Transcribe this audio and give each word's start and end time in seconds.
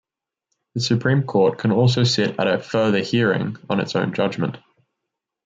The 0.73 0.79
Supreme 0.79 1.21
Court 1.21 1.59
can 1.59 1.71
also 1.71 2.03
sit 2.05 2.39
at 2.39 2.47
a 2.47 2.57
"further 2.57 3.01
hearing" 3.03 3.57
on 3.69 3.79
its 3.79 3.95
own 3.95 4.15
judgment. 4.15 4.57